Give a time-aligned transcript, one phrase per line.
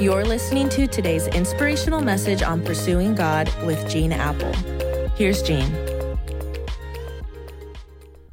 [0.00, 4.50] You're listening to today's inspirational message on pursuing God with Gene Appel.
[5.14, 5.70] Here's Gene.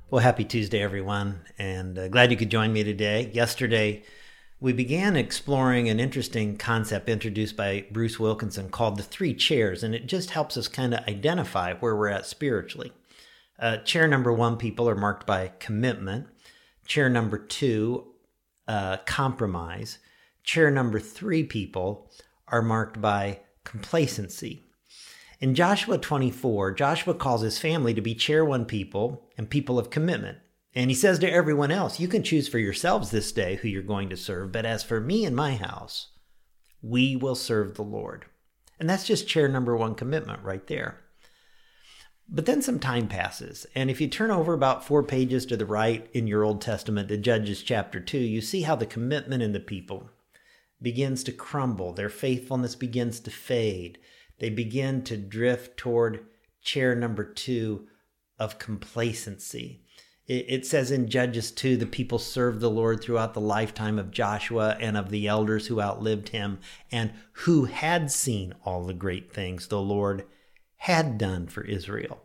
[0.09, 3.31] Well, happy Tuesday, everyone, and uh, glad you could join me today.
[3.33, 4.03] Yesterday,
[4.61, 9.93] we began exploring an interesting concept introduced by Bruce Wilkinson called the three chairs, and
[9.93, 12.93] it just helps us kind of identify where we're at spiritually.
[13.59, 16.27] Uh, chair number one people are marked by commitment.
[16.85, 18.13] Chair number two,
[18.69, 19.97] uh, compromise.
[20.47, 22.09] Chair number three people
[22.47, 24.63] are marked by complacency.
[25.41, 29.89] In Joshua 24, Joshua calls his family to be chair one people and people of
[29.89, 30.37] commitment.
[30.73, 33.81] And he says to everyone else, You can choose for yourselves this day who you're
[33.81, 36.11] going to serve, but as for me and my house,
[36.81, 38.23] we will serve the Lord.
[38.79, 41.01] And that's just chair number one commitment right there.
[42.29, 45.65] But then some time passes, and if you turn over about four pages to the
[45.65, 49.51] right in your Old Testament to Judges chapter 2, you see how the commitment in
[49.51, 50.09] the people
[50.81, 51.93] begins to crumble.
[51.93, 53.97] Their faithfulness begins to fade.
[54.39, 56.25] They begin to drift toward
[56.61, 57.87] chair number two
[58.37, 59.81] of complacency.
[60.27, 64.75] It says in Judges 2 the people served the Lord throughout the lifetime of Joshua
[64.77, 66.59] and of the elders who outlived him
[66.91, 70.25] and who had seen all the great things the Lord
[70.75, 72.23] had done for Israel.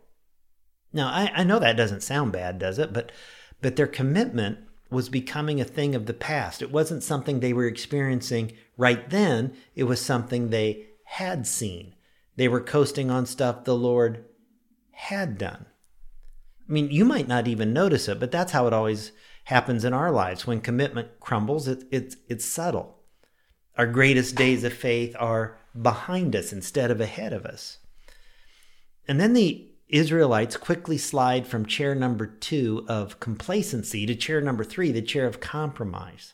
[0.91, 2.91] Now, I, I know that doesn't sound bad, does it?
[2.91, 3.13] But,
[3.61, 6.61] but their commitment was becoming a thing of the past.
[6.61, 11.95] It wasn't something they were experiencing right then, it was something they had seen.
[12.35, 14.25] They were coasting on stuff the Lord
[14.91, 15.65] had done.
[16.67, 19.11] I mean, you might not even notice it, but that's how it always
[19.45, 20.47] happens in our lives.
[20.47, 22.99] When commitment crumbles, it, it's, it's subtle.
[23.77, 27.79] Our greatest days of faith are behind us instead of ahead of us.
[29.07, 34.63] And then the Israelites quickly slide from chair number two of complacency to chair number
[34.63, 36.33] three, the chair of compromise.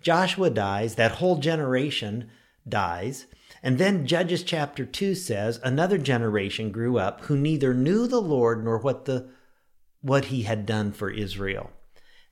[0.00, 2.30] Joshua dies, that whole generation
[2.68, 3.26] dies,
[3.62, 8.62] and then Judges chapter 2 says, Another generation grew up who neither knew the Lord
[8.62, 9.28] nor what the
[10.02, 11.72] what he had done for Israel.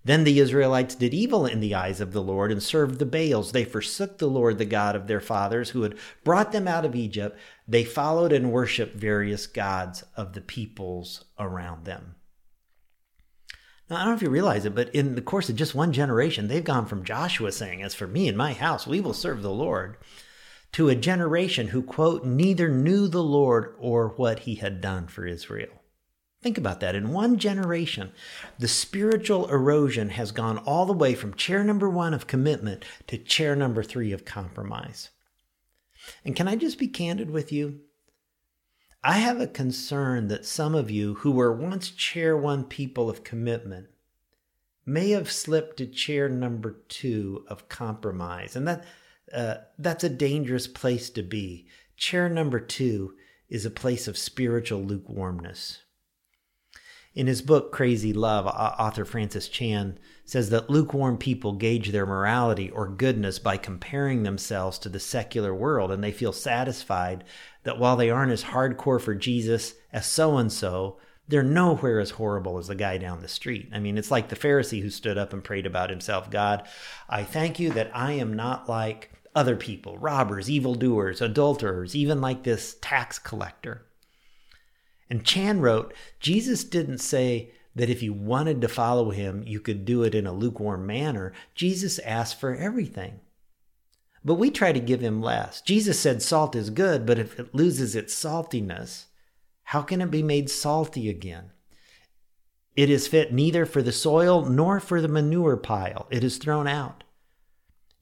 [0.05, 3.53] Then the Israelites did evil in the eyes of the Lord and served the Baals.
[3.53, 6.95] They forsook the Lord, the God of their fathers, who had brought them out of
[6.95, 7.39] Egypt.
[7.67, 12.17] They followed and worshiped various gods of the peoples around them.
[13.89, 15.93] Now, I don't know if you realize it, but in the course of just one
[15.93, 19.43] generation, they've gone from Joshua saying, As for me and my house, we will serve
[19.43, 19.97] the Lord,
[20.73, 25.27] to a generation who, quote, neither knew the Lord or what he had done for
[25.27, 25.84] Israel.
[26.45, 26.95] Think about that.
[26.95, 28.13] In one generation,
[28.59, 33.17] the spiritual erosion has gone all the way from chair number one of commitment to
[33.17, 35.09] chair number three of compromise.
[36.23, 37.81] And can I just be candid with you?
[39.03, 43.25] I have a concern that some of you who were once chair one people of
[43.25, 43.87] commitment
[44.85, 48.55] may have slipped to chair number two of compromise.
[48.55, 48.85] And that,
[49.33, 51.69] uh, that's a dangerous place to be.
[51.97, 53.15] Chair number two
[53.49, 55.84] is a place of spiritual lukewarmness.
[57.15, 62.71] In his book Crazy Love, author Francis Chan says that lukewarm people gauge their morality
[62.71, 67.23] or goodness by comparing themselves to the secular world, and they feel satisfied
[67.63, 70.99] that while they aren't as hardcore for Jesus as so and so,
[71.29, 73.69] they're nowhere as horrible as the guy down the street.
[73.73, 76.67] I mean, it's like the Pharisee who stood up and prayed about himself God,
[77.09, 82.43] I thank you that I am not like other people, robbers, evildoers, adulterers, even like
[82.43, 83.87] this tax collector.
[85.11, 89.85] And Chan wrote Jesus didn't say that if you wanted to follow him, you could
[89.85, 91.33] do it in a lukewarm manner.
[91.55, 93.21] Jesus asked for everything.
[94.25, 95.61] But we try to give him less.
[95.61, 99.07] Jesus said salt is good, but if it loses its saltiness,
[99.65, 101.51] how can it be made salty again?
[102.77, 106.07] It is fit neither for the soil nor for the manure pile.
[106.11, 107.05] It is thrown out.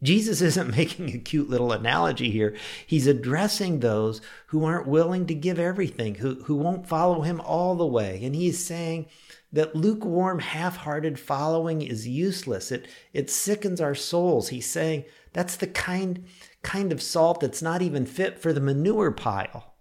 [0.02, 2.56] Jesus isn't making a cute little analogy here.
[2.86, 7.74] He's addressing those who aren't willing to give everything, who, who won't follow him all
[7.74, 8.20] the way.
[8.24, 9.06] And he's saying
[9.52, 12.72] that lukewarm, half hearted following is useless.
[12.72, 14.48] It, it sickens our souls.
[14.48, 16.24] He's saying that's the kind,
[16.62, 19.74] kind of salt that's not even fit for the manure pile.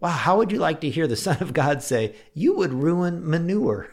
[0.00, 3.28] Wow, how would you like to hear the Son of God say, You would ruin
[3.28, 3.88] manure?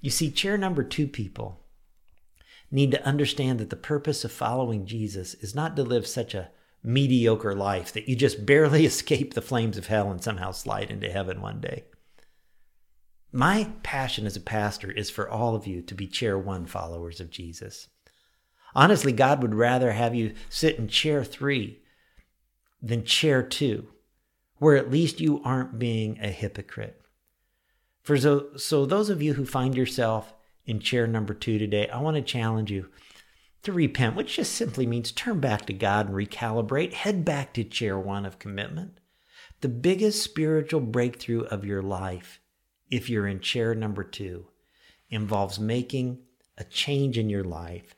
[0.00, 1.65] You see, chair number two people
[2.70, 6.50] need to understand that the purpose of following Jesus is not to live such a
[6.82, 11.10] mediocre life that you just barely escape the flames of hell and somehow slide into
[11.10, 11.84] heaven one day.
[13.32, 17.20] My passion as a pastor is for all of you to be chair one followers
[17.20, 17.88] of Jesus.
[18.74, 21.80] Honestly, God would rather have you sit in chair three
[22.80, 23.88] than chair two,
[24.58, 27.00] where at least you aren't being a hypocrite.
[28.02, 30.32] For so, so those of you who find yourself
[30.66, 32.88] in chair number two today, I want to challenge you
[33.62, 37.64] to repent, which just simply means turn back to God and recalibrate, head back to
[37.64, 38.98] chair one of commitment.
[39.60, 42.40] The biggest spiritual breakthrough of your life,
[42.90, 44.46] if you're in chair number two,
[45.08, 46.20] involves making
[46.58, 47.94] a change in your life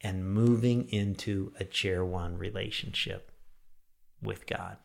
[0.00, 3.32] and moving into a chair one relationship
[4.22, 4.76] with God.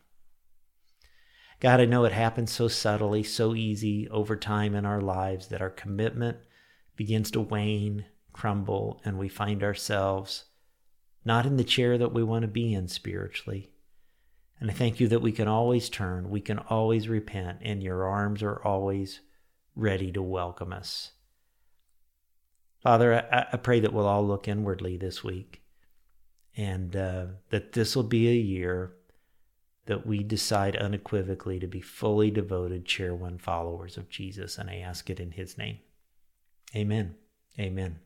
[1.59, 5.61] God, I know it happens so subtly, so easy over time in our lives that
[5.61, 6.37] our commitment
[6.95, 10.45] begins to wane, crumble, and we find ourselves
[11.25, 13.71] not in the chair that we want to be in spiritually.
[14.59, 18.05] And I thank you that we can always turn, we can always repent, and your
[18.05, 19.21] arms are always
[19.75, 21.11] ready to welcome us.
[22.81, 25.61] Father, I, I pray that we'll all look inwardly this week
[26.55, 28.93] and uh, that this will be a year
[29.85, 34.57] that we decide unequivocally to be fully devoted chair one followers of Jesus.
[34.57, 35.79] And I ask it in his name.
[36.75, 37.15] Amen.
[37.59, 37.99] Amen.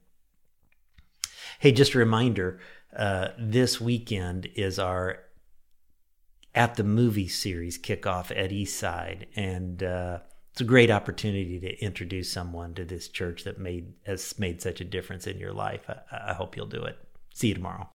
[1.60, 2.60] Hey, just a reminder
[2.96, 5.20] uh, this weekend is our
[6.54, 9.28] At the Movie series kickoff at Eastside.
[9.36, 10.20] And uh,
[10.52, 14.82] it's a great opportunity to introduce someone to this church that made has made such
[14.82, 15.90] a difference in your life.
[15.90, 16.98] I, I hope you'll do it.
[17.34, 17.90] See you tomorrow.